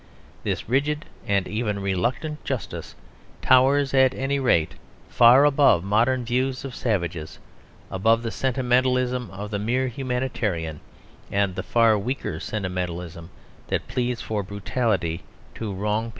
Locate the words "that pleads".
13.67-14.21